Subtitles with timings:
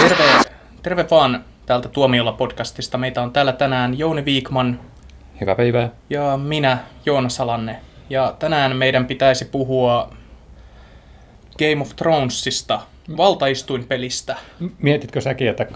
[0.00, 0.24] Terve,
[0.82, 2.98] terve vaan täältä Tuomiolla podcastista.
[2.98, 4.80] Meitä on täällä tänään Jouni Viikman
[5.40, 5.88] Hyvää päivää.
[6.10, 7.76] ja minä, Joona Salanne.
[8.10, 10.10] Ja tänään meidän pitäisi puhua
[11.58, 12.80] Game of Thronesista,
[13.16, 14.36] valtaistuinpelistä.
[14.78, 15.66] Mietitkö säkin, että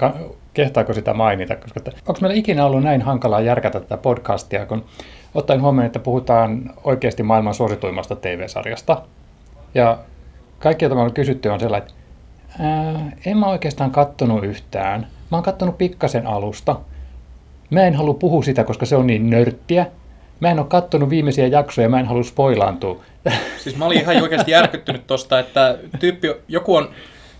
[0.55, 1.57] kehtaako sitä mainita?
[1.57, 4.85] Koska että, onko meillä ikinä ollut näin hankalaa järkätä tätä podcastia, kun
[5.35, 9.03] ottaen huomioon, että puhutaan oikeasti maailman suosituimmasta TV-sarjasta.
[9.75, 9.99] Ja
[10.59, 12.04] kaikki, joita me on kysytty, on sellainen, että
[12.61, 15.07] ää, en mä oikeastaan kattonut yhtään.
[15.31, 16.81] Mä oon kattonut pikkasen alusta.
[17.71, 19.87] Mä en halua puhua sitä, koska se on niin nörttiä.
[20.41, 23.03] Mä en ole kattonut viimeisiä jaksoja, mä en halua spoilaantua.
[23.63, 26.91] Siis mä olin ihan oikeasti järkyttynyt tosta, että tyyppi, joku on,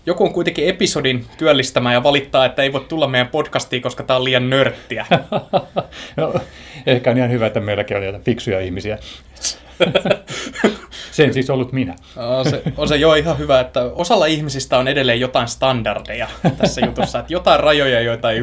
[0.05, 4.15] joku on kuitenkin episodin työllistämä ja valittaa, että ei voi tulla meidän podcastiin, koska tää
[4.15, 5.05] on liian nörttiä.
[6.17, 6.33] No,
[6.85, 8.97] ehkä on ihan hyvä, että meilläkin on näitä fiksuja ihmisiä.
[11.15, 11.95] Sen siis ollut minä.
[12.15, 16.81] On se, on se jo ihan hyvä, että osalla ihmisistä on edelleen jotain standardeja tässä
[16.85, 18.39] jutussa, että jotain rajoja, joita ei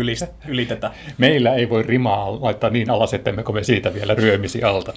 [0.47, 0.91] ylitetä.
[1.19, 4.93] Meillä ei voi rimaa laittaa niin alas, ettemmekö me siitä vielä ryömisi alta.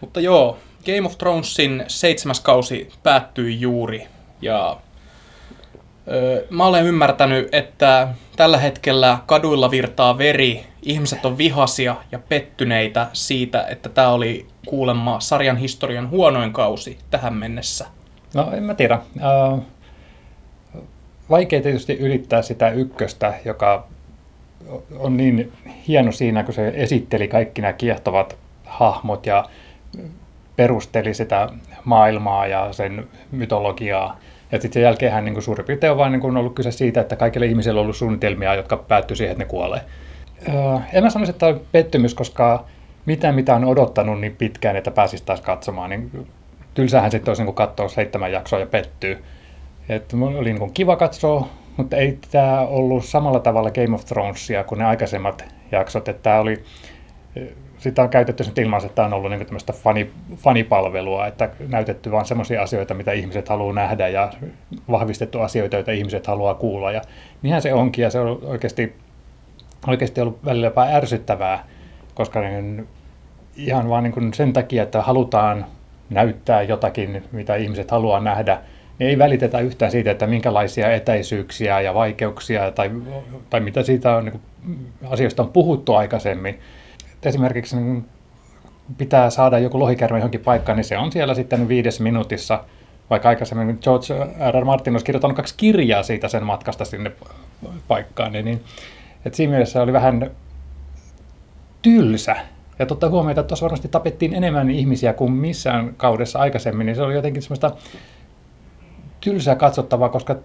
[0.00, 4.06] Mutta joo, Game of Thronesin seitsemäs kausi päättyi juuri
[4.42, 4.76] ja
[6.50, 13.66] mä olen ymmärtänyt, että tällä hetkellä kaduilla virtaa veri, ihmiset on vihasia ja pettyneitä siitä,
[13.68, 17.86] että tämä oli kuulemma sarjan historian huonoin kausi tähän mennessä.
[18.34, 18.98] No en mä tiedä.
[21.30, 23.86] Vaikea tietysti ylittää sitä ykköstä, joka
[24.98, 25.52] on niin
[25.88, 29.44] hieno siinä, kun se esitteli kaikki nämä kiehtovat hahmot ja
[30.56, 31.48] perusteli sitä
[31.84, 34.18] maailmaa ja sen mytologiaa.
[34.52, 37.46] Ja sitten sen jälkeen niin suurin piirtein on vain niin ollut kyse siitä, että kaikille
[37.46, 39.80] ihmisille on ollut suunnitelmia, jotka päättyy siihen, että ne kuolee.
[40.48, 40.54] Öö,
[40.92, 42.64] en mä sanoisi, että on pettymys, koska
[43.06, 46.26] mitä mitä on odottanut niin pitkään, että pääsisi taas katsomaan, niin
[46.74, 49.24] tylsähän sitten olisi niin katsoa seitsemän jaksoa ja pettyy.
[49.88, 54.78] Et oli niin kiva katsoa, mutta ei tämä ollut samalla tavalla Game of Thronesia kuin
[54.78, 56.64] ne aikaisemmat jaksot, että tämä oli
[57.80, 62.10] sitä on käytetty sen ilmaisen, että tämä on ollut niin tämmöistä fani, fanipalvelua, että näytetty
[62.10, 64.32] vain semmoisia asioita, mitä ihmiset haluaa nähdä ja
[64.90, 66.92] vahvistettu asioita, joita ihmiset haluaa kuulla.
[66.92, 67.02] Ja
[67.42, 68.96] niinhän se onkin ja se on oikeasti,
[69.86, 71.64] oikeasti ollut välillä jopa ärsyttävää,
[72.14, 72.88] koska niin,
[73.56, 75.66] ihan vaan niin sen takia, että halutaan
[76.10, 78.58] näyttää jotakin, mitä ihmiset haluaa nähdä,
[78.98, 82.90] niin ei välitetä yhtään siitä, että minkälaisia etäisyyksiä ja vaikeuksia tai,
[83.50, 84.40] tai mitä siitä on, niin
[85.10, 86.58] asioista on puhuttu aikaisemmin
[87.22, 88.04] esimerkiksi niin
[88.98, 92.64] pitää saada joku lohikärme johonkin paikkaan, niin se on siellä sitten viides minuutissa,
[93.10, 94.14] vaikka aikaisemmin George
[94.50, 94.60] R.
[94.60, 94.64] R.
[94.64, 97.12] Martin olisi kirjoittanut kaksi kirjaa siitä sen matkasta sinne
[97.88, 98.64] paikkaan, niin, niin
[99.24, 100.30] että siinä mielessä oli vähän
[101.82, 102.36] tylsä.
[102.78, 107.02] Ja totta huomioon, että tuossa varmasti tapettiin enemmän ihmisiä kuin missään kaudessa aikaisemmin, niin se
[107.02, 107.70] oli jotenkin semmoista
[109.20, 110.36] tylsää katsottavaa, koska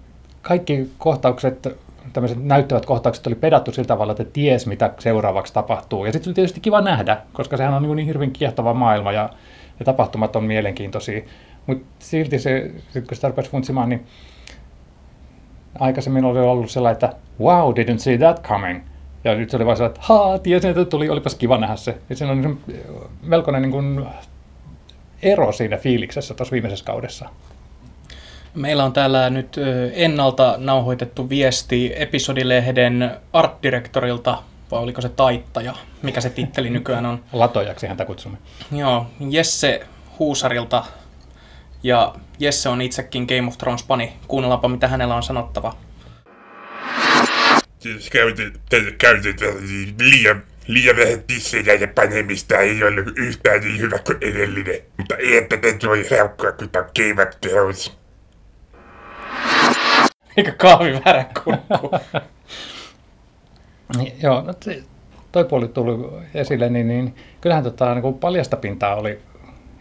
[0.42, 1.78] kaikki kohtaukset
[2.14, 6.06] tämmöiset näyttävät kohtaukset oli pedattu sillä tavalla, että ties mitä seuraavaksi tapahtuu.
[6.06, 9.30] Ja sitten oli tietysti kiva nähdä, koska sehän on niin, niin hirveän kiehtova maailma ja,
[9.80, 11.22] ja tapahtumat on mielenkiintoisia.
[11.66, 14.06] Mutta silti se, sit kun sitä rupesi funtsimaan, niin
[15.80, 18.82] aikaisemmin oli ollut sellainen, että wow, didn't see that coming.
[19.24, 21.98] Ja nyt se oli vain sellainen, että haa, tiesin, että tuli, olipas kiva nähdä se.
[22.10, 22.60] Ja siinä on niin
[23.22, 24.06] melkoinen niin kuin
[25.22, 27.30] ero siinä fiiliksessä tuossa viimeisessä kaudessa.
[28.56, 29.56] Meillä on täällä nyt
[29.94, 37.24] ennalta nauhoitettu viesti episodilehden artdirektorilta, vai oliko se taittaja, mikä se titteli nykyään on.
[37.34, 38.38] Latojaksi häntä kutsumme.
[38.72, 39.82] Joo, Jesse
[40.20, 40.86] Huusarilta.
[41.84, 44.14] Ja Jesse on itsekin Game of Thrones pani.
[44.28, 45.74] Kuunnellaanpa, mitä hänellä on sanottava.
[47.80, 48.10] Siis
[48.98, 49.54] käytetään
[50.00, 54.80] liian, liian vähän tissejä ja panemista ei ollut yhtään niin hyvä kuin edellinen.
[54.98, 58.05] Mutta ei että te voi haukkaa, kun Game of Thrones.
[60.38, 61.92] Eikä kahvi väärä kurkku.
[63.98, 64.54] niin, joo, no
[65.32, 69.20] toi puoli tuli esille, niin, niin kyllähän tota, niin kuin paljasta pintaa oli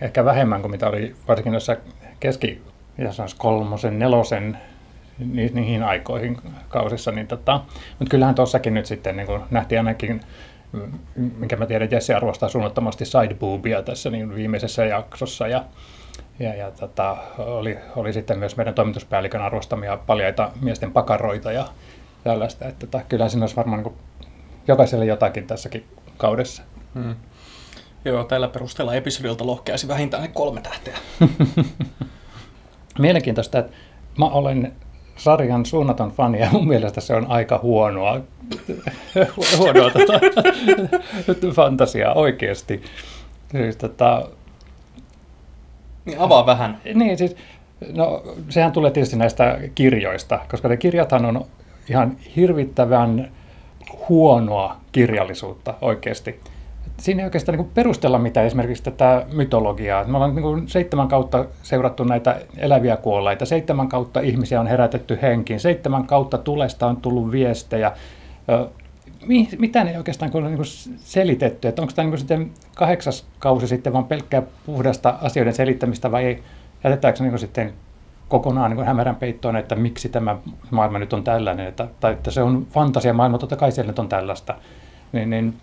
[0.01, 1.77] ehkä vähemmän kuin mitä oli varsinkin noissa
[2.21, 2.63] keski,
[2.97, 4.59] mitä sanoisi, kolmosen, nelosen
[5.19, 6.39] ni, niihin aikoihin
[6.69, 7.13] kausissa.
[7.13, 7.61] Niin tota,
[7.99, 10.21] mutta kyllähän tuossakin nyt sitten niin nähtiin ainakin,
[11.15, 15.47] minkä mä tiedän, Jesse arvostaa suunnattomasti sideboobia tässä niin viimeisessä jaksossa.
[15.49, 15.65] Ja,
[16.39, 21.69] ja, ja tota, oli, oli sitten myös meidän toimituspäällikön arvostamia paljaita miesten pakaroita ja
[22.25, 22.69] tällaista.
[22.69, 23.95] Että tota, kyllä siinä olisi varmaan niin
[24.69, 25.85] jokaiselle jotakin tässäkin
[26.17, 26.63] kaudessa.
[26.95, 27.15] Hmm.
[28.05, 30.99] Joo, tällä perusteella episodilta lohkeaisi vähintään kolme tähteä.
[32.99, 33.73] Mielenkiintoista, että
[34.19, 34.73] mä olen
[35.17, 38.21] sarjan suunnaton fani ja mun mielestä se on aika huonoa,
[39.59, 40.21] huonoa tota,
[41.57, 42.83] fantasiaa oikeasti.
[43.53, 44.29] Siis, tota,
[46.05, 46.79] niin avaa vähän.
[46.95, 47.37] Niin, siis,
[47.93, 51.47] no sehän tulee tietysti näistä kirjoista, koska ne kirjathan on
[51.89, 53.31] ihan hirvittävän
[54.09, 56.41] huonoa kirjallisuutta oikeasti.
[57.01, 60.05] Siinä ei oikeastaan niin perustella mitään esimerkiksi tätä mytologiaa.
[60.05, 65.61] Me ollaan niin seitsemän kautta seurattu näitä eläviä kuolleita, seitsemän kautta ihmisiä on herätetty henkiin,
[65.61, 67.93] seitsemän kautta tulesta on tullut viestejä.
[69.59, 70.59] Mitä ei oikeastaan ole niin
[70.97, 71.69] selitetty?
[71.69, 76.39] Että onko tämä niin sitten kahdeksas kausi sitten vain pelkkää puhdasta asioiden selittämistä vai
[76.85, 77.73] jätetäänkö niin sitten
[78.29, 80.37] kokonaan niin hämärän peittoon, että miksi tämä
[80.71, 84.09] maailma nyt on tällainen, että, tai että se on fantasiamaailma, totta kai siellä nyt on
[84.09, 84.55] tällaista.
[85.13, 85.55] Niin, niin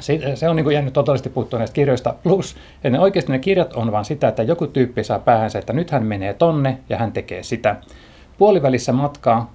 [0.00, 2.14] se, se on niin jäänyt totaalisesti puuttua näistä kirjoista.
[2.22, 5.72] Plus, että ne oikeasti ne kirjat on vain sitä, että joku tyyppi saa päähänsä, että
[5.72, 7.76] nyt hän menee tonne ja hän tekee sitä.
[8.38, 9.52] Puolivälissä matkaa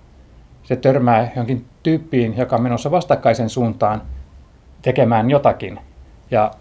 [0.63, 4.01] se törmää jonkin tyyppiin, joka on menossa vastakkaisen suuntaan
[4.81, 5.79] tekemään jotakin.
[6.31, 6.51] Ja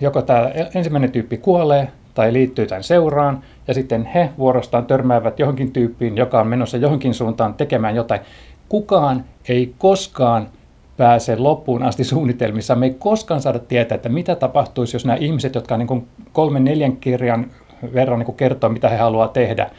[0.00, 5.72] joko tämä ensimmäinen tyyppi kuolee tai liittyy tämän seuraan, ja sitten he vuorostaan törmäävät johonkin
[5.72, 8.20] tyyppiin, joka on menossa johonkin suuntaan tekemään jotain.
[8.68, 10.48] Kukaan ei koskaan
[10.96, 12.74] pääse loppuun asti suunnitelmissa.
[12.74, 16.96] Me ei koskaan saada tietää, että mitä tapahtuisi, jos nämä ihmiset, jotka niin kolmen neljän
[16.96, 17.50] kirjan
[17.94, 19.70] verran niin kertoo, mitä he haluaa tehdä,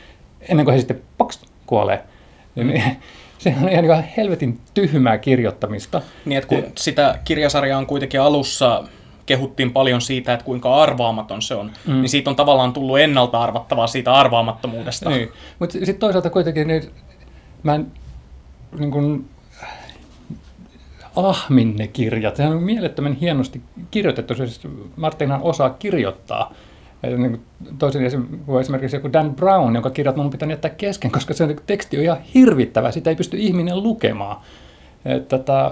[0.50, 2.04] ennen kuin he sitten poks, kuolee.
[2.56, 2.72] Mm.
[3.46, 6.02] Se on ihan helvetin tyhmää kirjoittamista.
[6.26, 8.84] Niin, että kun sitä kirjasarjaa on kuitenkin alussa
[9.26, 11.94] kehuttiin paljon siitä, että kuinka arvaamaton se on, mm.
[11.94, 15.10] niin siitä on tavallaan tullut ennalta arvattavaa siitä arvaamattomuudesta.
[15.10, 15.30] Niin.
[15.60, 16.84] Mutta sitten toisaalta kuitenkin niin,
[17.64, 17.92] mä en,
[18.80, 19.26] niin kun,
[21.16, 22.36] ahmin ne kirjat.
[22.36, 23.62] Sehän on mielettömän hienosti
[23.92, 24.36] kirjoitettu.
[24.36, 24.62] Siis
[24.96, 26.54] Martinhan osaa kirjoittaa.
[27.04, 27.42] Niin
[27.80, 28.06] toisin
[28.60, 32.22] esimerkiksi joku Dan Brown, jonka kirjat on pitänyt jättää kesken, koska se teksti on ihan
[32.34, 32.92] hirvittävä.
[32.92, 34.38] Sitä ei pysty ihminen lukemaan.
[35.06, 35.72] Että, tota,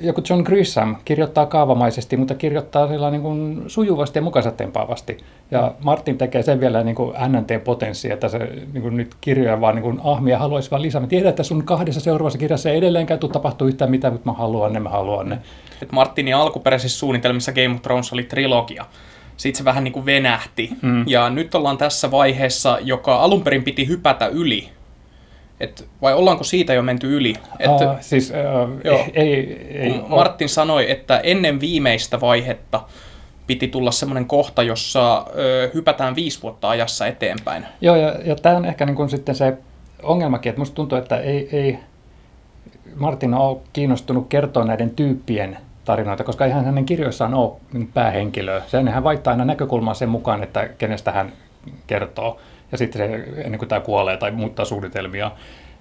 [0.00, 5.18] joku John Grisham kirjoittaa kaavamaisesti, mutta kirjoittaa sillä niin kuin sujuvasti ja mukansa tempaavasti.
[5.50, 8.38] Ja Martin tekee sen vielä niin kuin NNT-potenssi, että se
[8.72, 11.00] niin kuin nyt kirjoja vaan niin kuin ahmia haluaisi vaan lisää.
[11.00, 14.36] Mä tiedän, että sun kahdessa seuraavassa kirjassa ei edelleenkään tule tapahtua yhtään mitään, mutta mä
[14.36, 15.38] haluan ne, mä haluan ne.
[15.82, 18.84] Et Martinin alkuperäisissä suunnitelmissa Game of Thrones oli trilogia.
[19.36, 20.70] Sitten se vähän niin kuin venähti.
[20.82, 21.04] Mm.
[21.08, 24.70] Ja nyt ollaan tässä vaiheessa, joka alun perin piti hypätä yli
[25.60, 27.34] et, vai ollaanko siitä jo menty yli?
[27.58, 32.80] Et, uh, siis, uh, joo, ei, ei, Martin sanoi, että ennen viimeistä vaihetta
[33.46, 37.66] piti tulla semmoinen kohta, jossa ö, hypätään viisi vuotta ajassa eteenpäin.
[37.80, 39.58] Joo, ja, ja tämä on ehkä niin kuin sitten se
[40.02, 41.78] ongelmakin, että musta tuntuu, että ei, ei
[42.96, 47.52] Martin ole kiinnostunut kertoa näiden tyyppien tarinoita, koska ihan hänen kirjoissaan ole
[47.94, 48.62] päähenkilöä.
[48.66, 51.32] Sen hän vaihtaa aina näkökulmaa sen mukaan, että kenestä hän
[51.86, 52.38] kertoo
[52.72, 55.30] ja sitten se, ennen kuin tämä kuolee tai muuttaa suunnitelmia.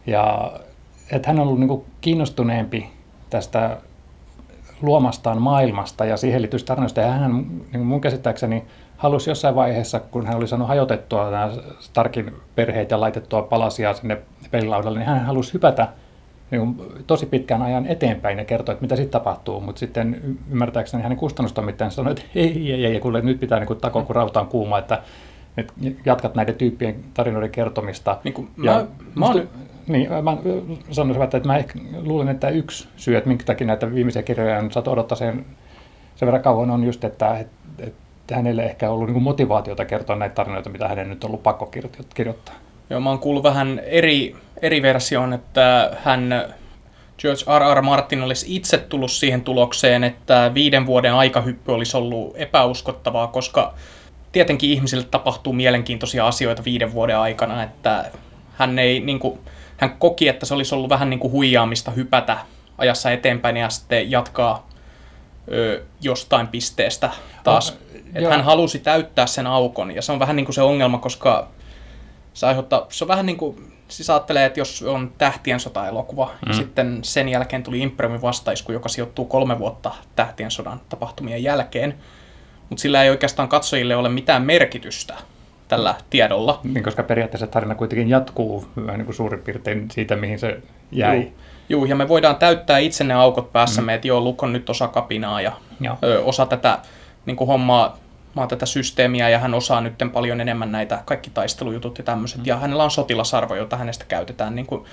[0.08, 0.52] Ja
[1.12, 2.90] että hän on ollut niin kiinnostuneempi
[3.30, 3.78] tästä
[4.82, 7.02] luomastaan maailmasta ja siihen liittyvistä tarinoista.
[7.02, 8.64] Ja hän niin mun käsittääkseni
[8.98, 11.50] halusi jossain vaiheessa, kun hän oli saanut hajotettua nämä
[11.80, 14.18] Starkin perheet ja laitettua palasia sinne
[14.52, 15.88] pelilaudalle, niin hän halusi hypätä
[16.54, 19.62] niin tosi pitkään ajan eteenpäin ja kertoa, että mitä sitten tapahtuu.
[19.62, 24.04] Mutta sitten ymmärtääkseni hänen kustannustoimittajan sanoi, että ei, ei, ei, kun nyt pitää niin takoa,
[24.04, 25.02] kun rauta on kuuma, että
[25.58, 25.74] että
[26.06, 28.18] jatkat näiden tyyppien tarinoiden kertomista.
[28.24, 28.86] Niin kuin ja mä,
[29.16, 29.50] mä, olen...
[29.88, 30.38] niin, mä
[30.92, 34.72] sanoisin, että mä ehkä luulen, että yksi syy, että minkä takia näitä viimeisiä kirjoja on
[34.72, 35.46] saatu odottaa sen,
[36.16, 40.36] sen verran kauan, on just, että, että, että hänelle ehkä ollut niin motivaatiota kertoa näitä
[40.36, 41.72] tarinoita, mitä hänen nyt on ollut pakko
[42.16, 42.56] kirjoittaa.
[42.90, 46.54] Joo, mä oon kuullut vähän eri, eri version, että hän
[47.20, 47.78] George R.
[47.78, 47.82] R.
[47.82, 53.74] Martin olisi itse tullut siihen tulokseen, että viiden vuoden aikahyppy olisi ollut epäuskottavaa, koska
[54.32, 58.12] tietenkin ihmisille tapahtuu mielenkiintoisia asioita viiden vuoden aikana, että
[58.54, 59.40] hän, ei, niin kuin,
[59.78, 62.38] hän koki, että se olisi ollut vähän niin kuin huijaamista hypätä
[62.78, 64.68] ajassa eteenpäin ja sitten jatkaa
[65.52, 67.10] ö, jostain pisteestä
[67.44, 67.70] taas.
[67.70, 67.78] Oh,
[68.14, 71.48] että hän halusi täyttää sen aukon ja se on vähän niin kuin se ongelma, koska
[72.34, 76.48] se aiheuttaa, se on vähän niin kuin, siis ajattelee, että jos on Tähtien sota-elokuva mm.
[76.48, 81.96] ja sitten sen jälkeen tuli Imperiumin vastaisku, joka sijoittuu kolme vuotta Tähtien sodan tapahtumien jälkeen,
[82.70, 85.14] mutta sillä ei oikeastaan katsojille ole mitään merkitystä
[85.68, 86.60] tällä tiedolla.
[86.64, 90.60] Niin, koska periaatteessa tarina kuitenkin jatkuu vähän niin kuin suurin piirtein siitä, mihin se
[90.92, 91.22] jäi.
[91.22, 91.32] Joo,
[91.70, 93.96] Juu, ja me voidaan täyttää itse ne aukot päässämme, mm.
[93.96, 95.52] että joo, Luke on nyt osa kapinaa ja
[96.04, 96.80] ö, osa tätä
[97.26, 97.98] niin kuin hommaa,
[98.34, 102.38] maa tätä systeemiä ja hän osaa nyt paljon enemmän näitä kaikki taistelujutut ja tämmöiset.
[102.38, 102.46] Mm.
[102.46, 104.56] Ja hänellä on sotilasarvo, jota hänestä käytetään.
[104.56, 104.86] Niin kuin,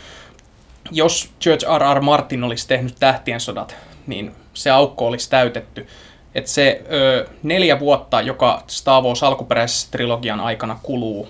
[0.91, 1.97] jos George R.
[1.97, 2.01] R.
[2.01, 5.87] Martin olisi tehnyt Tähtien sodat, niin se aukko olisi täytetty
[6.35, 11.29] että se ö, neljä vuotta, joka Star Wars alkuperäisessä trilogian aikana kuluu,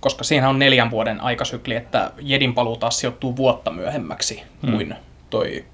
[0.00, 4.72] koska siinä on neljän vuoden aikasykli, että Jedin paluu taas sijoittuu vuotta myöhemmäksi hmm.
[4.72, 4.94] kuin
[5.30, 5.64] toi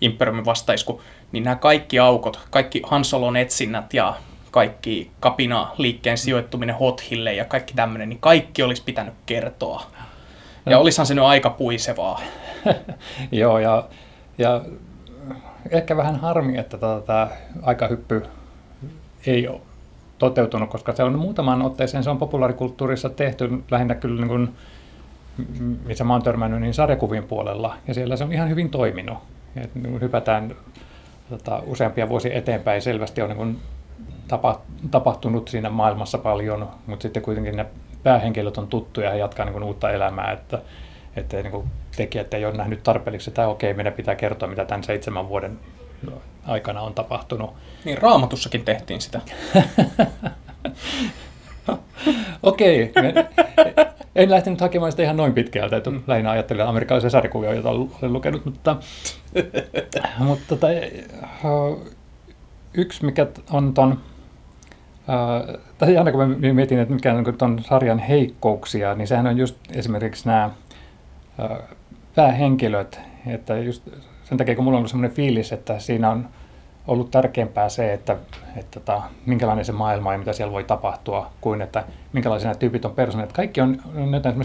[0.00, 4.14] Imperiumin vastaisku, niin nämä kaikki aukot, kaikki Hansolon etsinnät ja
[4.52, 9.82] kaikki kapina-liikkeen sijoittuminen Hothille ja kaikki tämmöinen, niin kaikki olisi pitänyt kertoa.
[10.66, 12.20] Ja olisihan se nyt aika puisevaa.
[13.32, 13.88] Joo, ja,
[14.38, 14.64] ja
[15.70, 17.28] ehkä vähän harmi, että tota, tämä
[17.62, 18.22] aikahyppy
[19.26, 19.60] ei ole
[20.18, 24.54] toteutunut, koska se on muutamaan otteeseen, se on populaarikulttuurissa tehty lähinnä kyllä niin kuin,
[25.84, 29.18] missä mä oon törmännyt, niin sarjakuvien puolella, ja siellä se on ihan hyvin toiminut.
[29.56, 30.54] Et, niin hypätään
[31.30, 33.58] tota, useampia vuosia eteenpäin, selvästi on niin kuin,
[34.32, 34.60] tapa,
[34.90, 37.66] tapahtunut siinä maailmassa paljon, mutta sitten kuitenkin ne
[38.02, 40.62] päähenkilöt on tuttuja ja jatkaa niin kuin, uutta elämää, että,
[41.16, 44.64] että niin kuin, tekijät ei ole nähnyt tarpeellisesti, että okei, okay, meidän pitää kertoa, mitä
[44.64, 45.58] tämän seitsemän vuoden
[46.46, 47.54] aikana on tapahtunut.
[47.84, 49.20] Niin raamatussakin tehtiin sitä.
[52.42, 52.82] Okei.
[52.82, 53.12] Okay.
[54.16, 56.02] En lähtenyt hakemaan sitä ihan noin pitkältä, että mm.
[56.06, 58.76] lähinnä ajattelin amerikkalaisia sarjakuvia, joita olen lukenut, mutta,
[60.18, 60.66] mutta tota,
[62.74, 64.00] yksi, mikä on ton,
[65.78, 69.56] tai aina kun mä mietin, että mikä on ton sarjan heikkouksia, niin sehän on just
[69.74, 70.50] esimerkiksi nämä
[72.14, 73.88] päähenkilöt, että just
[74.24, 76.28] sen takia, kun mulla on ollut sellainen fiilis, että siinä on
[76.86, 78.16] ollut tärkeämpää se, että,
[78.56, 82.84] että tota, minkälainen se maailma ja mitä siellä voi tapahtua, kuin että minkälaisia nämä tyypit
[82.84, 83.32] on persoonat.
[83.32, 83.82] Kaikki on,
[84.12, 84.36] jotain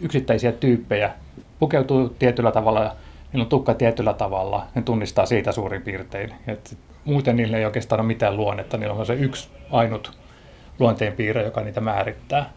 [0.00, 1.10] yksittäisiä tyyppejä,
[1.58, 2.96] pukeutuu tietyllä tavalla,
[3.32, 6.32] niillä on tukka tietyllä tavalla, ne tunnistaa siitä suurin piirtein.
[6.46, 10.18] Et muuten niillä ei oikeastaan ole mitään luonnetta, niillä on se yksi ainut
[10.78, 12.50] luonteenpiirre, joka niitä määrittää.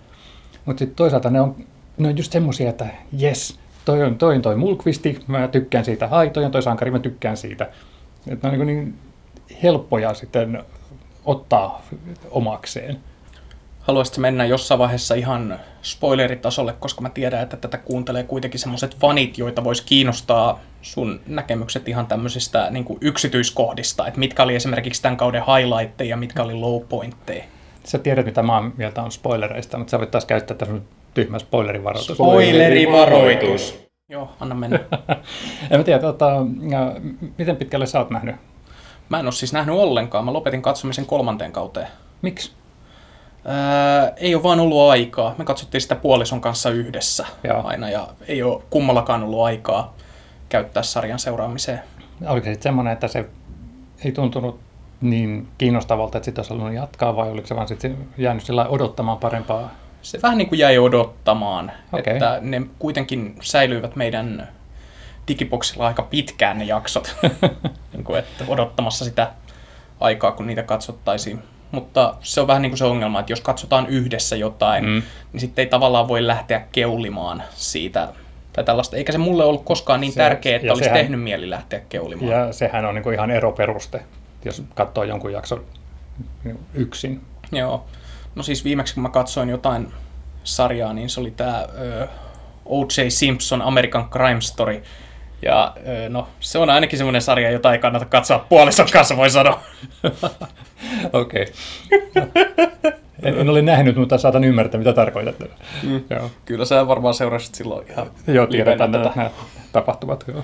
[0.65, 1.56] Mutta sitten toisaalta ne on,
[1.98, 6.08] ne on just semmoisia, että jes, toi on toi, on toi mulkvisti, mä tykkään siitä,
[6.08, 7.70] hai, toi on toi sankari, mä tykkään siitä.
[8.27, 8.96] Että ne on niin, niin
[9.63, 10.63] helppoja sitten
[11.25, 11.82] ottaa
[12.32, 13.00] omakseen.
[13.89, 19.38] Haluaisitko mennä jossain vaiheessa ihan spoileritasolle, koska mä tiedän, että tätä kuuntelee kuitenkin semmoiset fanit,
[19.38, 25.17] joita voisi kiinnostaa sun näkemykset ihan tämmöisistä niin kuin yksityiskohdista, että mitkä oli esimerkiksi tämän
[25.17, 27.43] kauden highlightteja ja mitkä oli low pointteja.
[27.84, 30.75] Sä tiedät, mitä mä mieltä on spoilereista, mutta sä voit taas käyttää tässä
[31.13, 32.17] tyhmä spoilerivaroitus.
[32.17, 33.79] Spoilerivaroitus!
[34.10, 34.79] Joo, anna mennä.
[35.72, 36.31] en mä tiedä, tota,
[37.38, 38.36] miten pitkälle sä oot nähnyt
[39.10, 40.25] Mä en ole siis nähnyt ollenkaan.
[40.25, 41.88] Mä lopetin katsomisen kolmanteen kauteen.
[42.22, 42.60] Miksi?
[43.46, 45.36] Ää, ei ole vaan ollut aikaa.
[45.38, 47.62] Me katsottiin sitä puolison kanssa yhdessä Joo.
[47.63, 49.93] aina ja ei ole kummallakaan ollut aikaa
[50.50, 51.79] käyttää sarjan seuraamiseen.
[52.27, 53.29] Oliko se sitten semmoinen, että se
[54.05, 54.60] ei tuntunut
[55.01, 59.17] niin kiinnostavalta, että sitä olisi halunnut jatkaa vai oliko se vaan sitten jäänyt sillä odottamaan
[59.17, 59.72] parempaa?
[60.01, 62.13] Se vähän niin kuin jäi odottamaan, okay.
[62.13, 64.48] että ne kuitenkin säilyivät meidän
[65.27, 67.15] digiboksilla aika pitkään ne jaksot,
[67.93, 69.31] niin kuin, että odottamassa sitä
[70.00, 71.39] aikaa, kun niitä katsottaisiin.
[71.71, 75.01] Mutta se on vähän niin kuin se ongelma, että jos katsotaan yhdessä jotain, mm.
[75.33, 78.07] niin sitten ei tavallaan voi lähteä keulimaan siitä
[78.53, 78.97] tai tällaista.
[78.97, 82.31] Eikä se mulle ollut koskaan niin se, tärkeä, että olisi sehän, tehnyt mieli lähteä keulimaan.
[82.31, 84.01] Ja sehän on niin kuin ihan eroperuste,
[84.45, 85.65] jos katsoo jonkun jakson
[86.73, 87.21] yksin.
[87.51, 87.85] Joo.
[88.35, 89.91] No siis viimeksi kun mä katsoin jotain
[90.43, 91.67] sarjaa, niin se oli tämä
[92.65, 93.09] O.J.
[93.09, 94.83] Simpson American Crime Story,
[95.41, 95.75] ja
[96.10, 99.60] no, se on ainakin semmoinen sarja, jota ei kannata katsoa puolison kanssa, voi sanoa.
[101.13, 101.46] Okei.
[103.24, 105.36] En, en ole nähnyt, mutta saatan ymmärtää, mitä tarkoitat.
[105.84, 106.03] Mm.
[106.10, 106.31] Joo.
[106.46, 109.12] Kyllä sä varmaan seurasit silloin ihan Joo, tiedetään tätä.
[109.15, 109.29] nämä
[109.72, 110.24] tapahtumat.
[110.27, 110.43] Joo.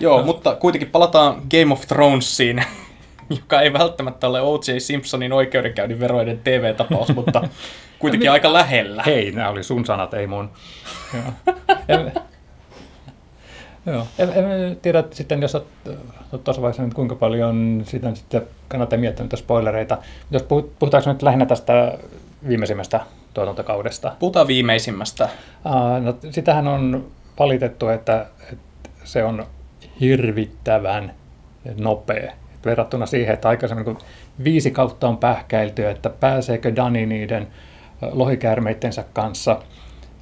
[0.00, 0.24] Joo, no.
[0.24, 2.64] mutta kuitenkin palataan Game of Thronesiin,
[3.36, 4.78] joka ei välttämättä ole O.J.
[4.78, 7.42] Simpsonin oikeudenkäynnin veroiden TV-tapaus, mutta
[7.98, 9.02] kuitenkin aika lähellä.
[9.06, 10.50] Hei, nämä oli sun sanat, ei mun.
[13.86, 14.06] Joo.
[14.18, 19.24] En, en tiedä sitten, jos olet tuossa vaiheessa nyt kuinka paljon sitä sitten kannattaa miettiä
[19.24, 19.98] niitä spoilereita.
[20.30, 21.98] Jos puhutaanko nyt lähinnä tästä
[22.48, 23.00] viimeisimmästä
[23.34, 24.16] tuotantokaudesta?
[24.18, 25.28] Puhutaan viimeisimmästä.
[25.66, 27.06] Uh, no, sitähän on
[27.38, 29.46] valitettu, että, että se on
[30.00, 31.14] hirvittävän
[31.76, 32.32] nopea.
[32.54, 33.98] Et verrattuna siihen, että aikaisemmin kun
[34.44, 37.48] viisi kautta on pähkäilty, että pääseekö Dani niiden
[38.12, 39.58] lohikäärmeittensä kanssa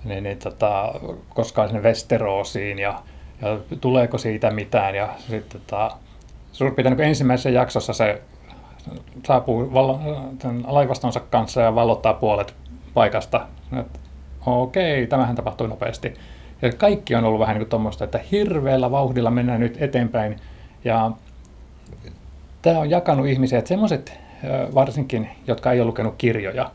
[0.04, 0.94] niin, niin tota,
[1.34, 3.02] koskaan sinne Westeroosiin ja
[3.42, 4.94] ja tuleeko siitä mitään.
[4.94, 5.90] Ja sitten tota,
[6.52, 8.22] suurin piirtein niin ensimmäisessä jaksossa se
[9.26, 10.00] saapuu valo,
[10.66, 12.54] laivastonsa kanssa ja valottaa puolet
[12.94, 13.46] paikasta.
[14.46, 16.14] Okei, tämähän tapahtui nopeasti.
[16.62, 20.36] Ja kaikki on ollut vähän niin kuin tuommoista, että hirveällä vauhdilla mennään nyt eteenpäin.
[20.84, 21.10] Ja
[22.62, 24.18] tämä on jakanut ihmisiä, että semmoiset
[24.74, 26.70] varsinkin, jotka ei ole lukenut kirjoja,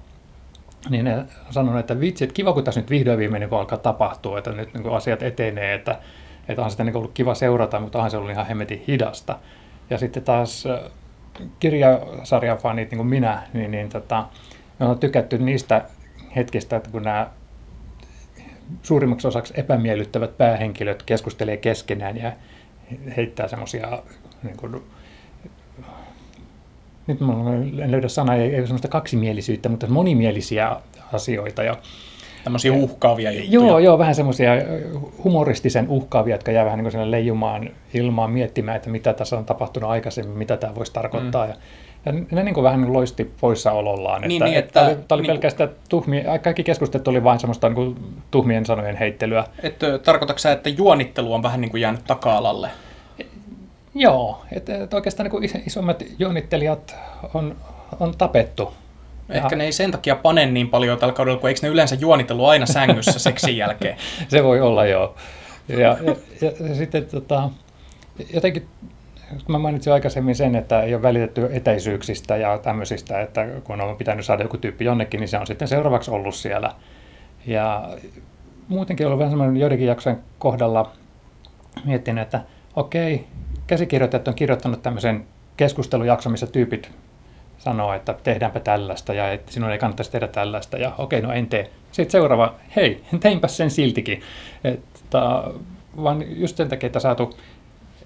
[0.89, 3.77] niin ne on sanonut, että vitsi, että kiva kun tässä nyt vihdoin viimein niin alkaa
[3.77, 5.99] tapahtua, että nyt niin asiat etenee, että
[6.47, 9.39] että on sitä niin ollut kiva seurata, mutta onhan se ollut ihan hemmetin hidasta.
[9.89, 10.63] Ja sitten taas
[11.59, 14.25] kirjasarjan fanit, niin kuin minä, niin, niin tota,
[14.79, 15.85] me on tykätty niistä
[16.35, 17.29] hetkistä, että kun nämä
[18.83, 22.31] suurimmaksi osaksi epämiellyttävät päähenkilöt keskustelee keskenään ja
[23.17, 24.03] heittää semmoisia,
[24.43, 24.83] niin kuin,
[27.07, 27.19] nyt
[27.83, 30.77] en löydä sanaa, ei, ei semmoista kaksimielisyyttä, mutta monimielisiä
[31.13, 31.63] asioita.
[31.63, 31.77] Ja
[32.45, 33.51] Tämmöisiä uhkaavia juttuja.
[33.51, 34.51] Joo, joo, vähän semmoisia
[35.23, 39.89] humoristisen uhkaavia, jotka jää vähän niin kuin leijumaan ilmaan miettimään, että mitä tässä on tapahtunut
[39.89, 41.45] aikaisemmin, mitä tämä voisi tarkoittaa.
[41.45, 41.51] Mm.
[41.51, 41.57] Ja,
[42.05, 44.21] ja ne niin kuin vähän niin loisti poissaolollaan.
[44.21, 47.69] Niin, että, niin, että, että, tämä oli niin pelkästään tuhmia, kaikki keskustelut oli vain semmoista
[47.69, 47.95] niin kuin
[48.31, 49.43] tuhmien sanojen heittelyä.
[49.63, 52.69] Että tarkoitatko sä, että juonittelu on vähän niin kuin jäänyt taka-alalle?
[53.95, 56.95] Joo, että, että oikeastaan niin kuin isommat juonittelijat
[57.33, 57.55] on,
[57.99, 58.73] on tapettu.
[59.29, 59.57] Ehkä ja...
[59.57, 62.65] ne ei sen takia pane niin paljon tällä kaudella, kun eikö ne yleensä juonitellut aina
[62.65, 63.97] sängyssä seksin jälkeen?
[64.27, 65.15] Se voi olla, joo.
[65.67, 65.97] Ja, ja,
[66.41, 67.49] ja, ja sitten tota,
[68.33, 68.67] jotenkin,
[69.47, 74.25] mä mainitsin aikaisemmin sen, että ei ole välitetty etäisyyksistä ja tämmöisistä, että kun on pitänyt
[74.25, 76.71] saada joku tyyppi jonnekin, niin se on sitten seuraavaksi ollut siellä.
[77.47, 77.89] Ja
[78.67, 80.91] muutenkin ollut vähän semmoinen joidenkin jaksojen kohdalla
[81.85, 82.41] miettinyt, että
[82.75, 83.27] okei,
[83.67, 85.25] käsikirjoittajat on kirjoittanut tämmöisen
[85.57, 86.91] keskustelujakson, missä tyypit
[87.65, 91.47] sanoo, että tehdäänpä tällaista ja että sinun ei kannattaisi tehdä tällaista ja okei, no en
[91.47, 91.69] tee.
[91.91, 94.21] Sitten seuraava, hei, teinpä sen siltikin.
[94.63, 95.19] Että,
[96.03, 97.37] vaan just sen takia, että saatu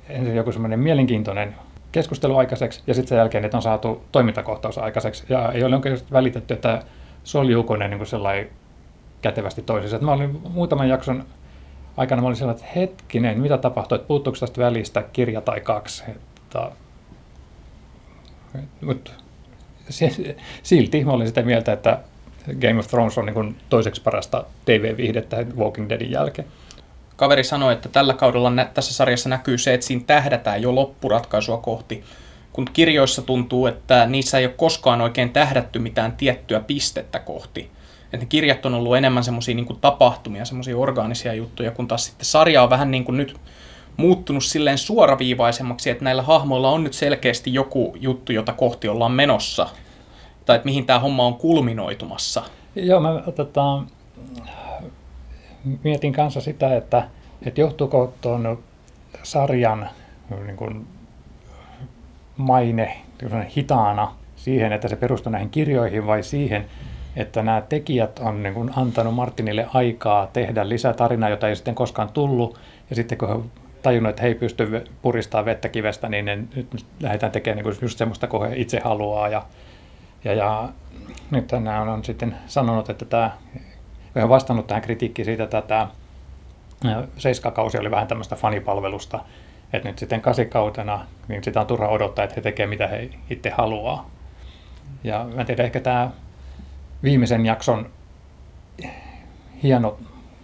[0.10, 1.56] ensin joku semmoinen mielenkiintoinen
[1.92, 5.25] keskustelu aikaiseksi ja sitten sen jälkeen, että on saatu toimintakohtaus aikaiseksi.
[5.30, 6.84] Ja ei ole oikein välitetty, että
[7.24, 8.50] soljuuko ne niin sellainen
[9.22, 10.00] kätevästi toisessa.
[10.00, 11.25] Mä olin muutaman jakson
[11.98, 16.04] aikana, mä olin sellainen, että hetkinen, mitä tapahtui, että puuttuuko tästä välistä kirja tai kaksi.
[16.12, 16.72] Että,
[19.89, 22.00] mutta silti mä olin sitä mieltä, että
[22.62, 26.48] Game of Thrones on niin toiseksi parasta TV-viihdettä Walking Deadin jälkeen.
[27.15, 31.58] Kaveri sanoi, että tällä kaudella nä- tässä sarjassa näkyy se, että siinä tähdätään jo loppuratkaisua
[31.58, 32.03] kohti,
[32.53, 37.69] kun kirjoissa tuntuu, että niissä ei ole koskaan oikein tähdätty mitään tiettyä pistettä kohti.
[38.03, 42.25] Että ne kirjat on ollut enemmän semmoisia niin tapahtumia, semmoisia orgaanisia juttuja, kun taas sitten
[42.25, 43.38] sarja on vähän niin kuin nyt
[44.00, 49.68] muuttunut silleen suoraviivaisemmaksi, että näillä hahmoilla on nyt selkeästi joku juttu, jota kohti ollaan menossa.
[50.46, 52.44] Tai että mihin tämä homma on kulminoitumassa.
[52.75, 53.84] Joo, mä tota,
[55.84, 57.08] mietin kanssa sitä, että,
[57.46, 58.60] että johtuuko tuon
[59.24, 59.89] sarjan
[60.46, 60.88] niin kuin
[62.38, 62.98] maine
[63.58, 66.65] hitaana siihen, että se perustuu näihin kirjoihin vai siihen,
[67.15, 71.76] että nämä tekijät on niin kuin antanut Martinille aikaa tehdä lisää tarinaa, jota ei sitten
[71.76, 76.36] koskaan tullut, ja sitten kun tajunnut, että he ei pysty puristamaan vettä kivestä, niin ne
[76.36, 79.30] nyt lähdetään tekemään niin just semmoista, kun he itse haluaa.
[79.30, 79.46] Ja,
[80.24, 80.70] ja, ja
[81.32, 83.32] nyt tänään on, on sitten sanonut, että tämä,
[84.15, 85.88] on vastannut tähän kritiikkiin siitä, että tämä
[87.18, 89.20] seiskakausi oli vähän tämmöistä fanipalvelusta,
[89.74, 93.50] että nyt sitten kasikautena, niin sitä on turha odottaa, että he tekevät mitä he itse
[93.50, 94.10] haluaa.
[95.04, 96.10] Ja mä tiedän, ehkä tämä
[97.04, 97.89] viimeisen jakson
[99.63, 99.98] hieno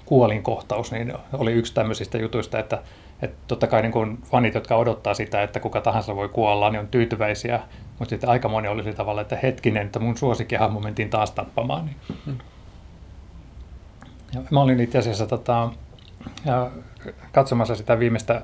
[0.06, 2.82] kuolinkohtaus niin oli yksi tämmöisistä jutuista, että
[3.26, 6.80] että totta kai niin kun fanit, jotka odottaa sitä, että kuka tahansa voi kuolla, niin
[6.80, 7.60] on tyytyväisiä,
[8.00, 11.86] mutta sitten aika moni oli sillä tavalla, että hetkinen, että mun suosikkihahmo mentiin taas tappamaan.
[11.86, 11.96] Niin.
[12.26, 12.38] Hmm.
[14.34, 15.70] Ja mä olin itse asiassa tota,
[16.46, 16.72] ja
[17.32, 18.42] katsomassa sitä viimeistä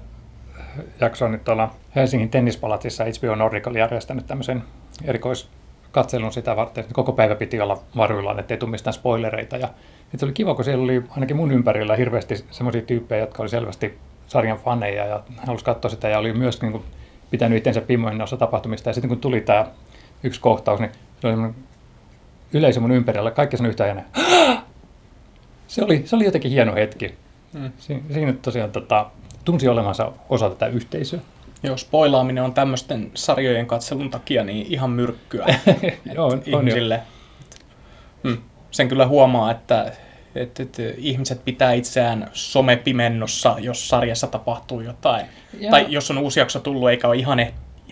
[1.01, 3.03] jaksoa nyt tuolla Helsingin tennispalatissa.
[3.03, 4.63] HBO Nordic oli järjestänyt tämmöisen
[5.03, 6.85] erikoiskatselun sitä varten.
[6.93, 9.57] Koko päivä piti olla varuillaan, ettei tule mistään spoilereita.
[9.57, 9.69] Ja
[10.15, 13.97] se oli kiva, kun siellä oli ainakin mun ympärillä hirveästi semmoisia tyyppejä, jotka oli selvästi
[14.31, 16.83] sarjan faneja ja halusi katsoa sitä ja oli myös niin kuin,
[17.31, 18.89] pitänyt itsensä pimoin noissa tapahtumista.
[18.89, 19.65] Ja sitten kun tuli tämä
[20.23, 20.91] yksi kohtaus, niin
[21.21, 21.53] se oli
[22.53, 24.03] yleisö mun ympärillä, kaikki sanoi yhtä ajan,
[25.67, 27.15] se oli, se oli jotenkin hieno hetki.
[27.53, 27.71] Hmm.
[27.77, 29.05] Si- siinä tosiaan tota,
[29.45, 31.19] tunsi olemansa osa tätä yhteisöä.
[31.63, 35.45] Joo, spoilaaminen on tämmöisten sarjojen katselun takia niin ihan myrkkyä
[36.15, 37.01] Joo, on, ihmisille.
[38.23, 38.41] On hmm.
[38.71, 39.91] Sen kyllä huomaa, että
[40.35, 45.25] että, että ihmiset pitää itseään somepimennossa, jos sarjassa tapahtuu jotain.
[45.59, 45.71] Ja.
[45.71, 47.39] Tai jos on uusi jakso tullut eikä ole ihan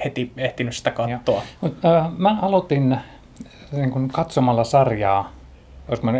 [0.05, 1.43] heti ehtinyt sitä katsoa.
[1.61, 2.97] Mut, äh, mä aloitin
[3.71, 5.31] niin kun katsomalla sarjaa,
[5.89, 6.11] jos mä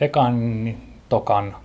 [0.00, 0.74] ekan,
[1.08, 1.56] tokan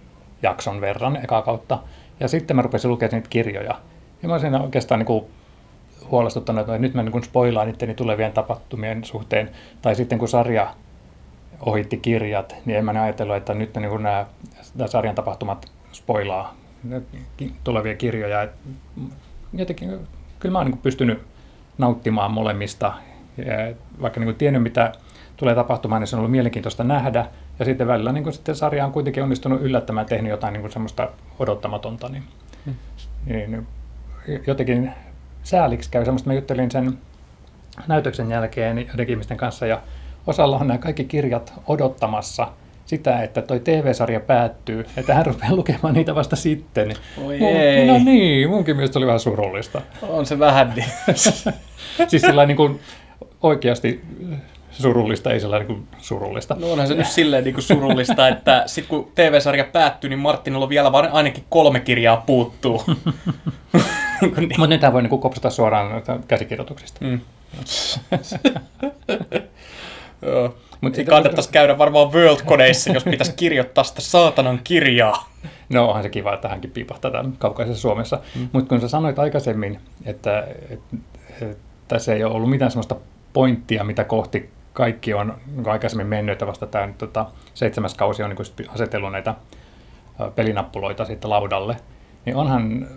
[0.43, 1.79] jakson verran eka kautta,
[2.19, 3.75] ja sitten mä rupesin lukemaan niitä kirjoja.
[4.21, 5.25] Ja mä olisin oikeastaan niin
[6.12, 9.49] huolestuttanut, että nyt mä niin spoilaan itteni tulevien tapahtumien suhteen,
[9.81, 10.73] tai sitten kun sarja
[11.60, 14.26] ohitti kirjat, niin en mä ajatellut, että nyt niin nämä,
[14.76, 16.56] nämä sarjan tapahtumat spoilaa
[17.63, 18.41] tulevia kirjoja.
[18.41, 18.52] Et
[19.54, 20.08] jotenkin,
[20.39, 21.22] kyllä mä oon niin pystynyt
[21.78, 22.93] nauttimaan molemmista.
[23.38, 24.91] Ja vaikka niin tiennyt, mitä
[25.38, 27.26] tulee tapahtumaan, niin se on ollut mielenkiintoista nähdä.
[27.60, 32.10] Ja sitten välillä niin sitten sarja on kuitenkin onnistunut yllättämään, tehnyt jotain niin semmoista odottamatonta.
[32.10, 32.24] Niin,
[32.65, 32.76] hmm.
[33.26, 33.67] niin
[34.48, 34.91] jotenkin
[35.43, 36.30] sääliksi käy semmoista.
[36.30, 36.98] Mä juttelin sen
[37.88, 39.82] näytöksen jälkeen jotenkin ihmisten kanssa ja
[40.29, 42.47] osalla on nämä kaikki kirjat odottamassa
[42.85, 46.93] sitä, että toi TV-sarja päättyy, että hän rupeaa lukemaan niitä vasta sitten.
[47.25, 47.87] Oi ei.
[47.87, 49.81] No niin, munkin mielestä oli vähän surullista.
[50.01, 51.15] On se vähän niin.
[52.07, 52.79] siis sillä niin kuin
[53.41, 54.01] oikeasti
[54.71, 56.55] surullista, ei sellainen kuin surullista.
[56.59, 60.65] No onhan se nyt silleen niin kuin surullista, että sit kun TV-sarja päättyy, niin Martinilla
[60.65, 62.83] on vielä vaan ainakin kolme kirjaa puuttuu.
[64.21, 64.41] niin.
[64.41, 67.05] Mutta niitä voi niin kopsata suoraan käsikirjoituksista.
[67.05, 67.19] Mm.
[70.21, 70.55] Joo.
[70.82, 75.29] Mutta kannattaisi käydä varmaan World-kodeissa, jos pitäisi kirjoittaa sitä saatanan kirjaa.
[75.69, 78.19] No onhan se kiva, että hänkin piipahtaa täällä kaukaisessa Suomessa.
[78.36, 78.49] Mm.
[78.53, 80.97] Mutta kun sä sanoit aikaisemmin, että, että,
[81.41, 81.55] että
[81.88, 82.95] tässä ei ole ollut mitään sellaista
[83.34, 88.23] pointtia, mitä kohti kaikki on niin aikaisemmin mennyt, että vasta tämä nyt, tota, seitsemäs kausi
[88.23, 89.36] on niin asetellut näitä
[90.36, 91.75] pelinappuloita sitten laudalle,
[92.25, 92.88] niin onhan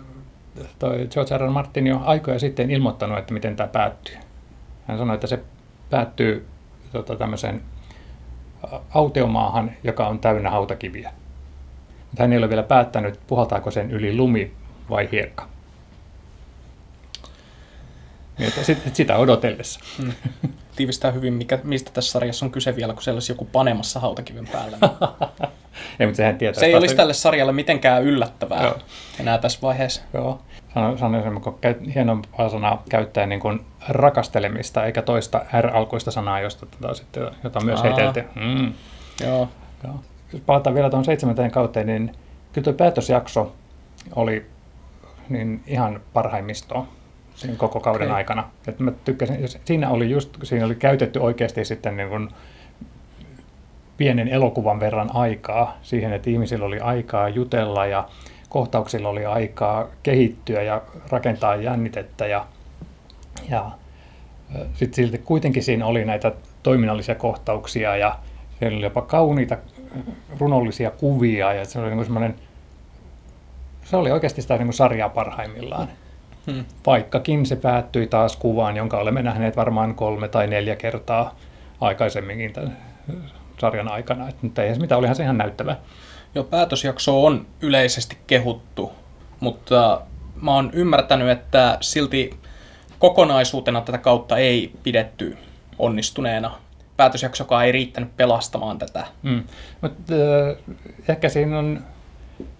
[0.79, 1.41] toi George R.
[1.41, 1.49] R.
[1.49, 4.15] Martin jo aikoja sitten ilmoittanut, että miten tämä päättyy.
[4.87, 5.39] Hän sanoi, että se
[5.89, 6.45] päättyy
[6.93, 7.61] tota, tämmöiseen
[8.93, 11.11] autiomaahan, joka on täynnä hautakiviä.
[12.09, 14.53] Mutta hän ei ole vielä päättänyt, puhaltaako sen yli lumi
[14.89, 15.47] vai hiekka.
[18.37, 19.79] Niin, että sit, sitä odotellessa.
[20.75, 24.47] Tiivistää hyvin, mikä, mistä tässä sarjassa on kyse vielä, kun siellä olisi joku panemassa hautakiven
[24.51, 24.77] päällä.
[25.99, 26.59] ei, mutta sehän tietää.
[26.59, 28.77] Se ei olisi tälle sarjalle mitenkään yllättävää Joo.
[29.19, 30.01] enää tässä vaiheessa.
[30.13, 30.41] Joo.
[30.73, 31.41] Sano, sanoisin,
[31.95, 37.79] hienompaa sanaa käyttää niin kuin rakastelemista, eikä toista R-alkuista sanaa, josta tota, sitten, jota myös
[37.79, 37.83] Aa.
[37.83, 38.25] heiteltiin.
[38.35, 38.73] Mm.
[39.25, 39.49] Joo.
[39.83, 39.95] Joo.
[40.33, 42.11] Jos palataan vielä tuon seitsemänteen kauteen, niin
[42.53, 43.55] kyllä tuo päätösjakso
[44.15, 44.45] oli
[45.29, 46.87] niin ihan parhaimmistoa
[47.35, 48.15] siinä koko kauden Okei.
[48.15, 48.49] aikana.
[48.67, 52.29] Et mä tykkäsin, siinä oli just, siinä oli käytetty oikeasti sitten niin kuin
[53.97, 58.07] pienen elokuvan verran aikaa siihen, että ihmisillä oli aikaa jutella ja
[58.53, 62.45] kohtauksilla oli aikaa kehittyä ja rakentaa jännitettä ja,
[63.49, 63.71] ja
[64.73, 66.31] sitten silti kuitenkin siinä oli näitä
[66.63, 68.19] toiminnallisia kohtauksia ja
[68.59, 69.57] siellä oli jopa kauniita
[70.39, 72.35] runollisia kuvia ja se oli niin semmoinen,
[73.83, 75.87] se oli oikeasti sitä niin sarjaa parhaimmillaan.
[76.51, 76.65] Hmm.
[76.85, 81.35] Vaikkakin se päättyi taas kuvaan, jonka olemme nähneet varmaan kolme tai neljä kertaa
[81.81, 82.77] aikaisemminkin tämän
[83.59, 84.29] sarjan aikana.
[84.29, 85.75] Et nyt ei se mitään, olihan se ihan näyttävä.
[86.35, 88.91] Joo, päätösjakso on yleisesti kehuttu,
[89.39, 90.01] mutta
[90.41, 92.39] mä oon ymmärtänyt, että silti
[92.99, 95.37] kokonaisuutena tätä kautta ei pidetty
[95.79, 96.51] onnistuneena.
[96.97, 99.05] Päätösjaksokaan ei riittänyt pelastamaan tätä.
[99.23, 99.43] Mm.
[99.81, 100.75] Mutta äh,
[101.07, 101.83] ehkä siinä on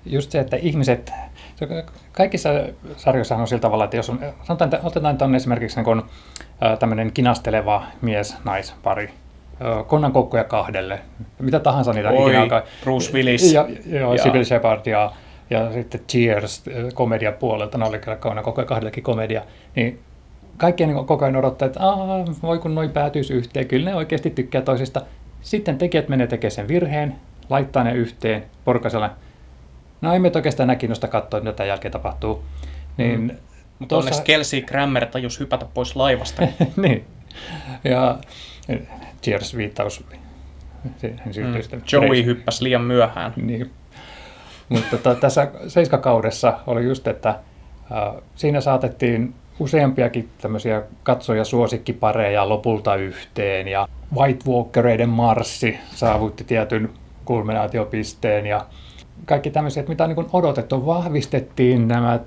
[0.05, 1.11] just se, että ihmiset,
[1.55, 2.49] se- kaikissa
[2.97, 6.09] sarjoissa on sillä tavalla, että jos on, sanotaan, että otetaan tuonne esimerkiksi niin kun,
[6.63, 9.13] äh, tämmöinen kinasteleva mies-naispari,
[9.87, 10.99] konnan koukkuja kahdelle,
[11.39, 12.63] mitä tahansa niitä Oi, ikinä.
[12.83, 13.53] Bruce Willis.
[13.53, 15.11] Ja, ja, Ja- Sybil Shepard ja,
[15.49, 19.41] ja sitten Cheers äh, komediapuolelta, ne oli kyllä konnan koukkuja kahdellekin komedia,
[19.75, 19.99] niin
[20.57, 24.29] kaikki niin koko ajan odottaa, että Aa, voi kun noin päätyisi yhteen, kyllä ne oikeasti
[24.29, 25.01] tykkää toisista.
[25.41, 27.15] Sitten tekijät menee tekemään sen virheen,
[27.49, 29.09] laittaa ne yhteen, porukasella.
[30.01, 32.43] No ei me oikeastaan enää kiinnosta katsoa, mitä tämän jälkeen tapahtuu.
[32.97, 33.31] Niin, mm.
[33.79, 36.47] Mutta onneksi Kelsey Grammer tajus hypätä pois laivasta.
[36.83, 37.05] niin.
[37.83, 38.17] Ja
[39.23, 40.03] Cheers-viittaus.
[41.31, 41.81] Siirtyy Mm.
[41.91, 43.33] Joey hyppäsi liian myöhään.
[43.35, 43.71] Niin.
[44.69, 52.95] Mutta tota, tässä seiskakaudessa oli just, että äh, siinä saatettiin useampiakin tämmöisiä katsoja suosikkipareja lopulta
[52.95, 56.89] yhteen ja White Walkereiden marssi saavutti tietyn
[57.25, 58.65] kulminaatiopisteen ja
[59.25, 62.19] kaikki tämmöiset, mitä on niin odotettu, vahvistettiin nämä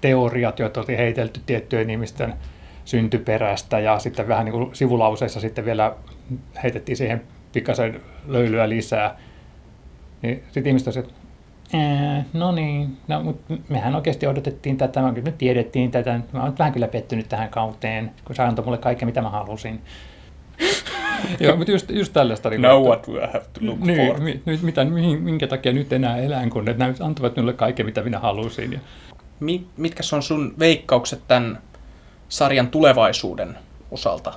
[0.00, 2.34] teoriat, joita oli heitelty tiettyjen ihmisten
[2.84, 5.94] syntyperästä ja sitten vähän niin kuin sivulauseissa sitten vielä
[6.62, 9.16] heitettiin siihen pikkasen löylyä lisää.
[10.22, 11.20] Niin sitten ihmiset olisivat, että
[11.78, 16.58] "Ää, no niin, no, mutta mehän oikeasti odotettiin tätä, me me tiedettiin tätä, mä oon
[16.58, 19.80] vähän kyllä pettynyt tähän kauteen, kun se antoi mulle kaiken, mitä mä halusin.
[21.40, 22.50] Joo, mutta just, just tällaista.
[22.50, 24.20] Niin Now what I have to look niin, for?
[24.20, 28.02] mi, nyt, mitä, mihin, minkä takia nyt enää elän, kun ne antavat minulle kaiken, mitä
[28.02, 28.72] minä halusin.
[28.72, 28.78] Ja,
[29.40, 31.58] Mi- mitkä on sun veikkaukset tämän
[32.30, 33.58] sarjan tulevaisuuden
[33.90, 34.32] osalta?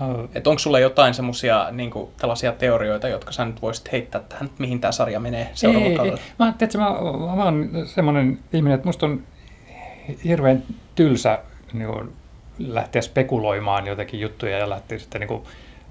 [0.00, 4.46] uh, Et onko sulla jotain semmoisia niin tällaisia teorioita, jotka sä nyt voisit heittää tähän,
[4.46, 6.18] että mihin tämä sarja menee seuraavalla kaudella?
[6.18, 6.32] ei.
[6.38, 6.90] Mä, tiedätkö, mä,
[7.36, 9.22] mä oon semmoinen ihminen, että musta on
[10.24, 10.62] hirveän
[10.94, 11.38] tylsä
[11.72, 12.12] niin kuin,
[12.58, 15.42] lähteä spekuloimaan jotakin juttuja ja lähteä sitten niin kuin,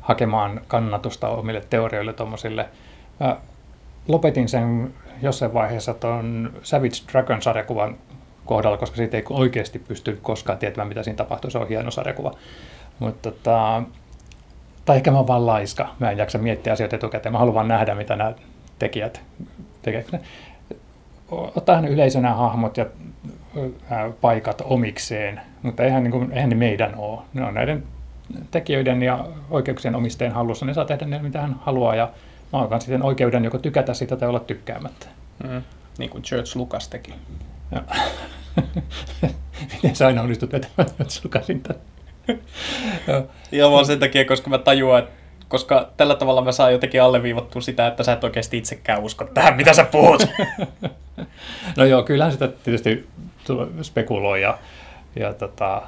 [0.01, 2.69] hakemaan kannatusta omille teorioille tuommoisille.
[3.19, 3.37] Mä
[4.07, 7.97] lopetin sen jossain vaiheessa tuon Savage Dragon-sarjakuvan
[8.47, 11.51] kohdalla, koska siitä ei oikeasti pysty koskaan tietämään, mitä siinä tapahtuu.
[11.51, 12.33] Se on hieno sarjakuva.
[12.99, 13.83] Mutta tota,
[14.85, 15.89] tai ehkä mä oon vaan laiska.
[15.99, 17.33] Mä en jaksa miettiä asioita etukäteen.
[17.33, 18.33] Mä haluan vaan nähdä, mitä nämä
[18.79, 19.21] tekijät
[19.81, 20.11] tekevät.
[20.11, 20.19] Ne
[21.31, 22.85] Ottaa ne yleisönä hahmot ja
[24.21, 27.21] paikat omikseen, mutta eihän, niin kuin, eihän ne meidän ole.
[27.33, 27.83] Ne on näiden
[28.51, 30.65] tekijöiden ja oikeuksien omistajien hallussa.
[30.65, 32.09] Ne saa tehdä ne, mitä hän haluaa ja
[32.53, 35.07] mä oon sitten oikeuden joko tykätä sitä tai olla tykkäämättä.
[35.43, 35.61] Mm.
[35.97, 37.13] Niin kuin George Lucas teki.
[39.73, 41.75] Miten sä aina onnistut vetämään tämän?
[43.51, 45.17] Ihan vaan sen takia, koska mä tajuan, että
[45.47, 49.55] koska tällä tavalla mä saan jotenkin alleviivattua sitä, että sä et oikeasti itsekään usko tähän,
[49.55, 50.27] mitä sä puhut.
[51.77, 53.07] no joo, kyllähän sitä tietysti
[53.81, 54.57] spekuloi ja,
[55.15, 55.81] ja tota,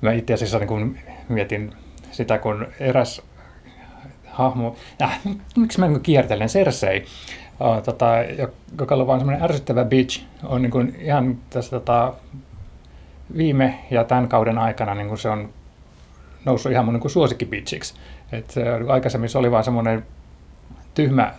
[0.00, 0.98] mä itse asiassa niin kun
[1.28, 1.72] mietin
[2.10, 3.22] sitä, kun eräs
[4.26, 5.20] hahmo, äh,
[5.56, 7.04] miksi mä niin kiertelen, Cersei,
[7.60, 8.06] uh, tota,
[8.80, 12.14] joka on vain semmoinen ärsyttävä bitch, on niin kuin ihan tässä tota,
[13.36, 15.48] viime ja tämän kauden aikana niin kuin se on
[16.44, 17.94] noussut ihan mun niin suosikkibitchiksi.
[18.32, 20.06] Et se, aikaisemmin se oli vain semmoinen
[20.94, 21.34] tyhmä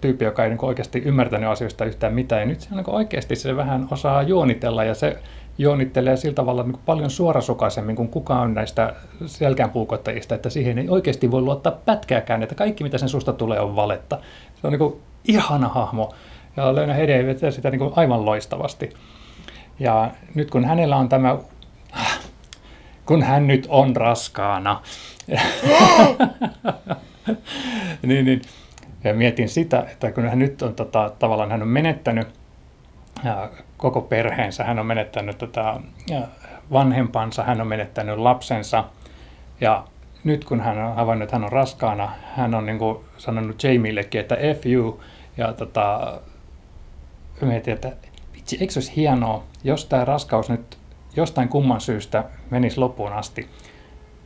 [0.00, 2.40] tyyppi, joka ei niin oikeasti ymmärtänyt asioista yhtään mitään.
[2.40, 5.18] Ja nyt se on niin oikeasti se vähän osaa juonitella ja se
[5.58, 8.94] juonittelee sillä tavalla niin kuin paljon suorasukaisemmin kuin kukaan näistä
[9.26, 13.76] selkäänpuukottajista, että siihen ei oikeasti voi luottaa pätkääkään, että kaikki mitä sen susta tulee on
[13.76, 14.18] valetta.
[14.60, 16.14] Se on niin kuin ihana hahmo
[16.56, 18.90] ja Leena Hede vetää sitä niin kuin aivan loistavasti.
[19.78, 21.38] Ja nyt kun hänellä on tämä,
[23.06, 24.80] kun hän nyt on raskaana,
[28.02, 28.42] niin, niin
[29.04, 32.28] ja mietin sitä, että kun hän nyt on tota, tavallaan hän on menettänyt
[33.76, 36.20] koko perheensä, hän on menettänyt tota, ja
[36.72, 38.84] vanhempansa, hän on menettänyt lapsensa.
[39.60, 39.84] Ja
[40.24, 44.20] nyt kun hän on havainnut, että hän on raskaana, hän on niin kuin sanonut Jamillekin,
[44.20, 45.00] että F you,
[45.36, 46.20] ja tota,
[47.40, 47.92] mietin, että
[48.34, 50.78] vitsi, eikö olisi hienoa, jos tämä raskaus nyt
[51.16, 53.48] jostain kumman syystä menisi loppuun asti,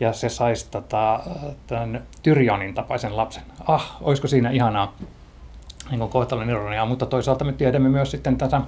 [0.01, 1.21] ja se saisi tota,
[1.67, 3.43] tämän Tyrionin tapaisen lapsen.
[3.67, 4.95] Ah, olisiko siinä ihanaa
[5.91, 8.61] niin kohtalon ironiaa, mutta toisaalta me tiedämme myös sitten tätä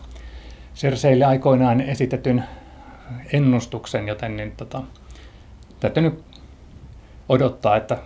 [0.74, 2.44] Serseille aikoinaan esitetyn
[3.32, 4.82] ennustuksen, joten niin, tota,
[5.80, 6.24] täytyy nyt
[7.28, 7.98] odottaa, että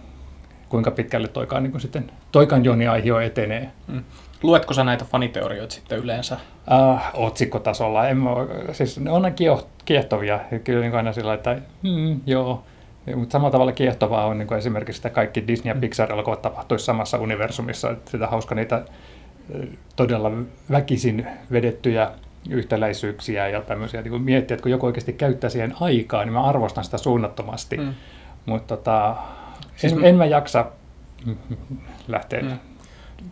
[0.69, 3.71] kuinka pitkälle toikaan, niin sitten, toikaan Joni Aihio etenee.
[3.87, 4.05] Mm.
[4.43, 6.35] Luetko sä näitä faniteorioita sitten yleensä?
[6.35, 8.09] Uh, otsikkotasolla.
[8.09, 8.31] En mä,
[8.73, 9.33] siis ne on
[9.85, 10.41] kiehtovia.
[10.65, 12.63] Kyllä niin aina sillä että mm, joo,
[13.17, 17.19] mutta samalla tavalla kiehtovaa on niin kuin esimerkiksi, että kaikki Disney- ja Pixar-elokuvat tapahtuisi samassa
[17.19, 17.91] universumissa.
[17.91, 18.85] Että sitä hauska niitä
[19.97, 20.33] todella
[20.71, 22.11] väkisin vedettyjä
[22.51, 26.85] yhtäläisyyksiä ja tämmöisiä niin miettiä, että kun joku oikeasti käyttää siihen aikaa, niin mä arvostan
[26.85, 27.77] sitä suunnattomasti.
[27.77, 27.95] Mm.
[28.47, 29.17] Mutta tota,
[29.77, 30.07] siis en, mä...
[30.07, 30.67] en mä jaksa
[32.09, 32.41] lähteä.
[32.41, 32.59] Mm.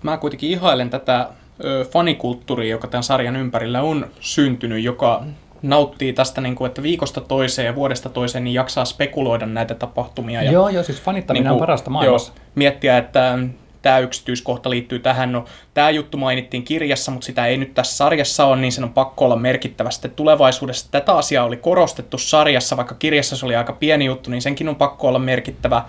[0.02, 1.28] Mä kuitenkin ihailen tätä
[1.64, 5.24] ö, fanikulttuuria, joka tämän sarjan ympärillä on syntynyt, joka
[5.62, 10.42] nauttii tästä, niin kuin, että viikosta toiseen ja vuodesta toiseen niin jaksaa spekuloida näitä tapahtumia.
[10.42, 12.32] Ja, joo, joo, siis fanittaminen niin kuin, on parasta maailmassa.
[12.36, 13.38] Joo, miettiä, että
[13.82, 15.32] tämä yksityiskohta liittyy tähän.
[15.32, 15.44] No,
[15.74, 19.24] tämä juttu mainittiin kirjassa, mutta sitä ei nyt tässä sarjassa ole, niin sen on pakko
[19.24, 20.88] olla merkittävästi tulevaisuudessa.
[20.90, 24.76] Tätä asiaa oli korostettu sarjassa, vaikka kirjassa se oli aika pieni juttu, niin senkin on
[24.76, 25.84] pakko olla merkittävä.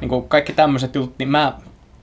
[0.00, 1.52] Niin kuin kaikki tämmöiset jutut, niin mä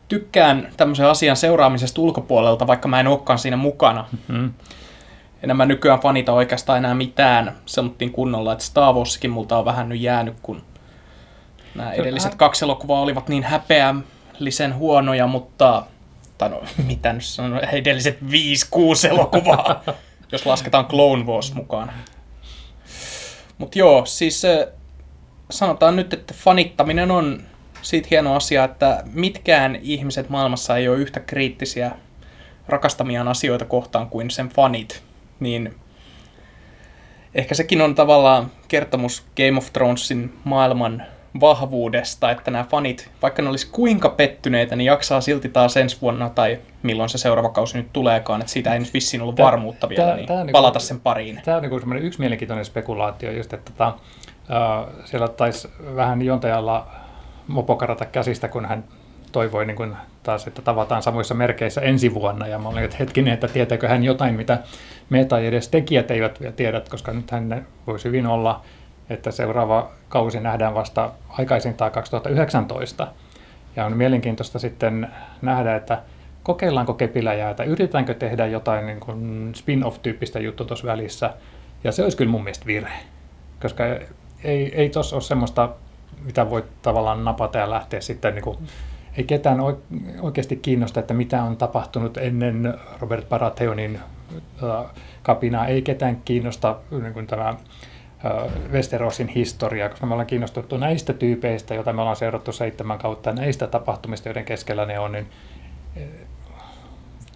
[0.08, 4.06] tykkään tämmöisen asian seuraamisesta ulkopuolelta, vaikka mä en olekaan siinä mukana.
[4.12, 4.54] Mm-hmm
[5.44, 10.02] enemmän nykyään fanita oikeastaan enää mitään semmoittiin kunnolla, että Star Warsikin multa on vähän nyt
[10.02, 10.64] jäänyt, kun
[11.76, 15.84] nämä edelliset kaksi elokuvaa olivat niin häpeällisen huonoja, mutta
[16.38, 19.84] tai no, mitä nyt sanon, edelliset viisi, kuusi elokuvaa,
[20.32, 21.92] jos lasketaan Clone Wars mukaan.
[23.58, 24.44] Mutta joo, siis
[25.50, 27.42] sanotaan nyt, että fanittaminen on
[27.82, 31.92] siitä hieno asia, että mitkään ihmiset maailmassa ei ole yhtä kriittisiä
[32.68, 35.04] rakastamiaan asioita kohtaan kuin sen fanit
[35.42, 35.76] niin
[37.36, 41.04] ehkä sekin on tavallaan kertomus Game of Thronesin maailman
[41.40, 46.30] vahvuudesta, että nämä fanit, vaikka ne olisi kuinka pettyneitä, niin jaksaa silti taas ensi vuonna
[46.30, 50.06] tai milloin se seuraava kausi nyt tuleekaan, että siitä ei nyt vissiin ollut varmuutta vielä,
[50.06, 51.42] tää, niin tää palata niin sen pariin.
[51.46, 56.88] Tämä on niin yksi mielenkiintoinen spekulaatio, just, että tota, uh, siellä taisi vähän jontajalla
[57.48, 58.84] mopokarata käsistä, kun hän
[59.32, 62.48] toivoi niin kuin taas, että tavataan samoissa merkeissä ensi vuonna.
[62.48, 64.58] Ja mä olin, että hetkinen, että tietääkö hän jotain, mitä
[65.10, 68.62] me tai edes tekijät eivät vielä tiedä, koska nyt hän voisi hyvin olla,
[69.10, 73.08] että seuraava kausi nähdään vasta aikaisintaan 2019.
[73.76, 75.08] Ja on mielenkiintoista sitten
[75.42, 76.02] nähdä, että
[76.44, 81.34] kokeillaanko kepiläjäätä, yritetäänkö tehdä jotain niin kuin spin-off-tyyppistä juttu tuossa välissä.
[81.84, 83.00] Ja se olisi kyllä mun mielestä virhe,
[83.62, 83.84] koska
[84.44, 85.70] ei, ei tuossa ole semmoista,
[86.26, 88.58] mitä voi tavallaan napata ja lähteä sitten niin kuin
[89.18, 89.58] ei ketään
[90.22, 94.00] oikeasti kiinnosta, että mitä on tapahtunut ennen Robert Baratheonin
[95.24, 95.68] kapinaa.
[95.68, 97.56] Ei ketään kiinnosta niin kuin tämä
[98.72, 103.68] Westerosin historia, koska me ollaan kiinnostuttu näistä tyypeistä, joita me ollaan seurattu seitsemän kautta, näistä
[103.68, 105.28] tapahtumista, joiden keskellä ne on, niin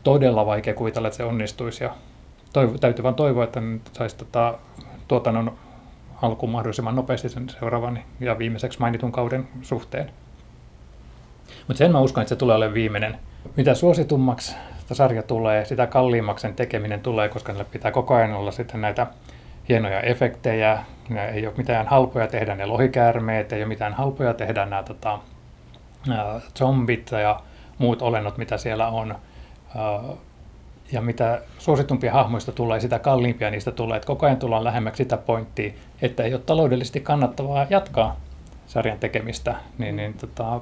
[0.03, 1.83] todella vaikea kuvitella, että se onnistuisi.
[1.83, 1.95] Ja
[2.53, 3.61] toivo, täytyy vain toivoa, että
[3.93, 4.57] saisi tota,
[5.07, 5.57] tuotannon
[6.21, 10.11] alkuun mahdollisimman nopeasti sen seuraavan ja viimeiseksi mainitun kauden suhteen.
[11.67, 13.17] Mutta sen mä uskon, että se tulee olemaan viimeinen.
[13.55, 14.55] Mitä suositummaksi
[14.91, 19.07] sarja tulee, sitä kalliimmaksi sen tekeminen tulee, koska niille pitää koko ajan olla sitten näitä
[19.69, 24.65] hienoja efektejä, ne ei ole mitään halpoja tehdä ne lohikäärmeet, ei ole mitään halpoja tehdä
[24.65, 25.19] nämä tota,
[26.57, 27.39] zombit ja
[27.77, 29.15] muut olennot, mitä siellä on.
[30.91, 33.97] Ja mitä suositumpia hahmoista tulee, sitä kalliimpia niistä tulee.
[33.97, 38.15] Että koko ajan tullaan lähemmäksi sitä pointtia, että ei ole taloudellisesti kannattavaa jatkaa
[38.67, 39.55] sarjan tekemistä.
[39.77, 40.61] Niin, niin, tota,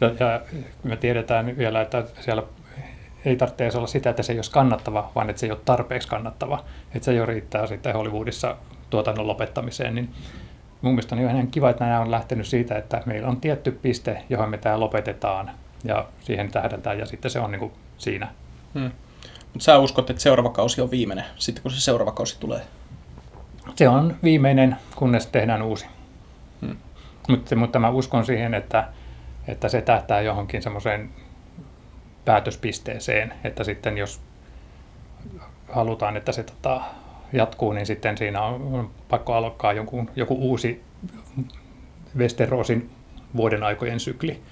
[0.00, 0.40] ja
[0.82, 2.42] me tiedetään vielä, että siellä
[3.24, 6.08] ei tarvitse olla sitä, että se ei olisi kannattava, vaan että se ei ole tarpeeksi
[6.08, 6.64] kannattava.
[6.94, 8.56] Että se jo riittää sitten Hollywoodissa
[8.90, 9.94] tuotannon lopettamiseen.
[9.94, 10.10] Niin
[10.82, 14.22] mun mielestä on ihan kiva, että nämä on lähtenyt siitä, että meillä on tietty piste,
[14.28, 15.50] johon me tämä lopetetaan
[15.84, 18.28] ja siihen tähdätään ja sitten se on niin kuin siinä.
[18.74, 18.90] Hmm.
[19.52, 22.60] Mutta sä uskot, että seuraava kausi on viimeinen, sitten kun se seuraava kausi tulee?
[23.76, 25.86] Se on viimeinen, kunnes tehdään uusi.
[26.66, 26.76] Hmm.
[27.28, 28.88] Mutta, mutta mä uskon siihen, että,
[29.48, 31.10] että se tähtää johonkin semmoiseen
[32.24, 34.20] päätöspisteeseen, että sitten jos
[35.68, 36.80] halutaan, että se tota,
[37.32, 40.82] jatkuu, niin sitten siinä on, pakko aloittaa joku, joku uusi
[42.16, 42.90] Westerosin
[43.36, 44.42] vuoden aikojen sykli.